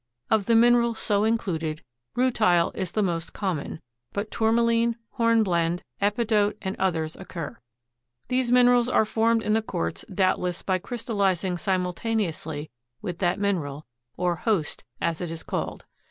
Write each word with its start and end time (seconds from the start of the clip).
Of 0.31 0.47
the 0.47 0.55
minerals 0.55 0.97
so 0.97 1.25
included, 1.25 1.83
rutile 2.17 2.71
is 2.75 2.91
the 2.93 3.03
most 3.03 3.33
common, 3.33 3.81
but 4.13 4.31
tourmaline, 4.31 4.95
hornblende, 5.19 5.83
epidote 6.01 6.57
and 6.59 6.75
others 6.79 7.15
occur. 7.17 7.59
These 8.27 8.51
minerals 8.51 8.89
are 8.89 9.05
formed 9.05 9.43
in 9.43 9.53
the 9.53 9.61
quartz 9.61 10.03
doubtless 10.11 10.63
by 10.63 10.79
crystallizing 10.79 11.55
simultaneously 11.55 12.71
with 13.03 13.19
that 13.19 13.37
mineral, 13.37 13.85
or 14.17 14.37
"host," 14.37 14.83
as 14.99 15.21
it 15.21 15.29
is 15.29 15.43
called. 15.43 15.85